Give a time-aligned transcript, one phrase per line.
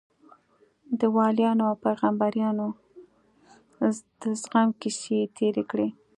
[0.99, 2.67] د وليانو او پيغمبرانو
[4.21, 5.89] د زغم کيسې يې تېرې کړې.